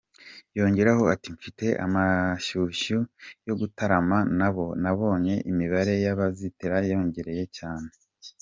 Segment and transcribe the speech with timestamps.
[0.57, 2.97] Yongeraho ati «Mfite amashyushyu
[3.47, 7.89] yo gutaramana na bo, nabonye imibare y’abazitabira yariyongereye cyane.